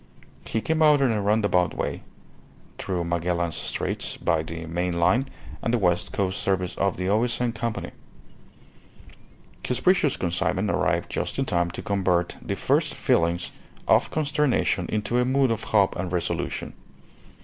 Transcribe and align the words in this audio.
He 0.47 0.61
came 0.61 0.81
out 0.81 0.99
in 0.99 1.11
a 1.11 1.21
roundabout 1.21 1.75
way, 1.75 2.01
through 2.79 3.03
Magellan's 3.03 3.53
Straits 3.55 4.17
by 4.17 4.41
the 4.41 4.65
main 4.65 4.99
line 4.99 5.29
and 5.61 5.71
the 5.71 5.77
West 5.77 6.11
Coast 6.11 6.41
Service 6.41 6.75
of 6.77 6.97
the 6.97 7.07
O.S.N. 7.07 7.51
Company. 7.51 7.91
His 9.63 9.79
precious 9.79 10.17
consignment 10.17 10.71
arrived 10.71 11.11
just 11.11 11.37
in 11.37 11.45
time 11.45 11.69
to 11.69 11.83
convert 11.83 12.35
the 12.41 12.55
first 12.55 12.95
feelings 12.95 13.51
of 13.87 14.09
consternation 14.09 14.87
into 14.89 15.19
a 15.19 15.23
mood 15.23 15.51
of 15.51 15.65
hope 15.65 15.95
and 15.95 16.11
resolution. 16.11 16.73